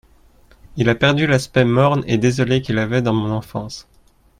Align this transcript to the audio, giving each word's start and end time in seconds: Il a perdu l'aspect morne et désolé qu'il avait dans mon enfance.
Il 0.77 0.89
a 0.89 0.95
perdu 0.95 1.27
l'aspect 1.27 1.63
morne 1.63 2.03
et 2.07 2.17
désolé 2.17 2.63
qu'il 2.63 2.79
avait 2.79 3.03
dans 3.03 3.13
mon 3.13 3.29
enfance. 3.29 3.87